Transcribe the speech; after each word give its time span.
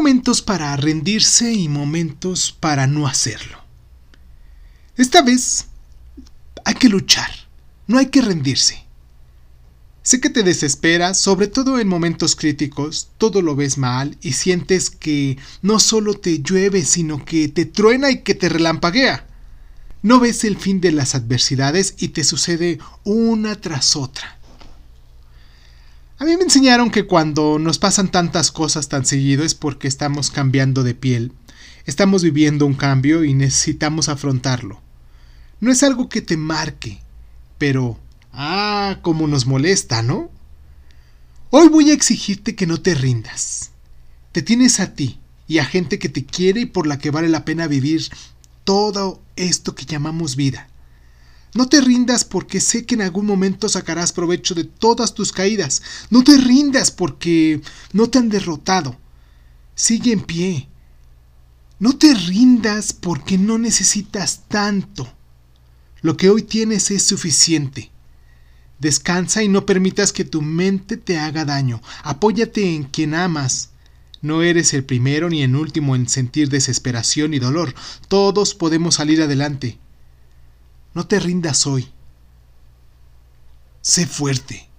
momentos 0.00 0.40
para 0.40 0.74
rendirse 0.76 1.52
y 1.52 1.68
momentos 1.68 2.56
para 2.58 2.86
no 2.86 3.06
hacerlo. 3.06 3.58
Esta 4.96 5.20
vez 5.20 5.66
hay 6.64 6.72
que 6.72 6.88
luchar, 6.88 7.30
no 7.86 7.98
hay 7.98 8.06
que 8.06 8.22
rendirse. 8.22 8.82
Sé 10.02 10.18
que 10.22 10.30
te 10.30 10.42
desesperas, 10.42 11.18
sobre 11.18 11.48
todo 11.48 11.78
en 11.78 11.86
momentos 11.86 12.34
críticos, 12.34 13.10
todo 13.18 13.42
lo 13.42 13.54
ves 13.56 13.76
mal 13.76 14.16
y 14.22 14.32
sientes 14.32 14.88
que 14.88 15.36
no 15.60 15.78
solo 15.78 16.14
te 16.14 16.38
llueve, 16.38 16.86
sino 16.86 17.22
que 17.22 17.48
te 17.48 17.66
truena 17.66 18.10
y 18.10 18.22
que 18.22 18.34
te 18.34 18.48
relampaguea. 18.48 19.26
No 20.00 20.18
ves 20.18 20.44
el 20.44 20.56
fin 20.56 20.80
de 20.80 20.92
las 20.92 21.14
adversidades 21.14 21.94
y 21.98 22.08
te 22.08 22.24
sucede 22.24 22.78
una 23.04 23.60
tras 23.60 23.96
otra. 23.96 24.39
A 26.20 26.24
mí 26.24 26.36
me 26.36 26.44
enseñaron 26.44 26.90
que 26.90 27.06
cuando 27.06 27.58
nos 27.58 27.78
pasan 27.78 28.10
tantas 28.10 28.52
cosas 28.52 28.88
tan 28.88 29.04
seguido 29.04 29.42
es 29.42 29.56
porque 29.56 29.88
estamos 29.88 30.30
cambiando 30.30 30.84
de 30.84 30.94
piel, 30.94 31.32
estamos 31.86 32.22
viviendo 32.22 32.66
un 32.66 32.74
cambio 32.74 33.24
y 33.24 33.34
necesitamos 33.34 34.08
afrontarlo. 34.08 34.80
No 35.58 35.72
es 35.72 35.82
algo 35.82 36.08
que 36.08 36.22
te 36.22 36.36
marque, 36.36 37.00
pero 37.58 37.98
Ah, 38.32 38.98
cómo 39.02 39.26
nos 39.26 39.46
molesta, 39.46 40.02
¿no? 40.02 40.30
Hoy 41.50 41.68
voy 41.68 41.90
a 41.90 41.94
exigirte 41.94 42.54
que 42.54 42.66
no 42.66 42.80
te 42.80 42.94
rindas. 42.94 43.72
Te 44.32 44.42
tienes 44.42 44.78
a 44.78 44.94
ti 44.94 45.18
y 45.48 45.58
a 45.58 45.64
gente 45.64 45.98
que 45.98 46.08
te 46.08 46.24
quiere 46.24 46.60
y 46.60 46.66
por 46.66 46.86
la 46.86 46.98
que 46.98 47.10
vale 47.10 47.28
la 47.28 47.44
pena 47.44 47.66
vivir 47.66 48.08
todo 48.64 49.20
esto 49.34 49.74
que 49.74 49.84
llamamos 49.84 50.36
vida. 50.36 50.68
No 51.54 51.68
te 51.68 51.80
rindas 51.80 52.24
porque 52.24 52.60
sé 52.60 52.86
que 52.86 52.94
en 52.94 53.02
algún 53.02 53.26
momento 53.26 53.68
sacarás 53.68 54.12
provecho 54.12 54.54
de 54.54 54.64
todas 54.64 55.14
tus 55.14 55.32
caídas. 55.32 55.82
No 56.08 56.22
te 56.22 56.36
rindas 56.36 56.90
porque 56.90 57.60
no 57.92 58.08
te 58.08 58.18
han 58.18 58.28
derrotado. 58.28 58.96
Sigue 59.74 60.12
en 60.12 60.20
pie. 60.20 60.68
No 61.80 61.96
te 61.96 62.14
rindas 62.14 62.92
porque 62.92 63.36
no 63.38 63.58
necesitas 63.58 64.42
tanto. 64.48 65.12
Lo 66.02 66.16
que 66.16 66.30
hoy 66.30 66.42
tienes 66.42 66.90
es 66.90 67.02
suficiente. 67.02 67.90
Descansa 68.78 69.42
y 69.42 69.48
no 69.48 69.66
permitas 69.66 70.12
que 70.12 70.24
tu 70.24 70.40
mente 70.40 70.96
te 70.96 71.18
haga 71.18 71.44
daño. 71.44 71.82
Apóyate 72.02 72.74
en 72.74 72.84
quien 72.84 73.14
amas. 73.14 73.70
No 74.22 74.42
eres 74.42 74.72
el 74.72 74.84
primero 74.84 75.28
ni 75.28 75.42
el 75.42 75.56
último 75.56 75.96
en 75.96 76.08
sentir 76.08 76.48
desesperación 76.48 77.34
y 77.34 77.38
dolor. 77.38 77.74
Todos 78.08 78.54
podemos 78.54 78.96
salir 78.96 79.20
adelante. 79.20 79.78
No 80.94 81.06
te 81.06 81.20
rindas 81.20 81.66
hoy. 81.66 81.92
Sé 83.80 84.06
fuerte. 84.06 84.69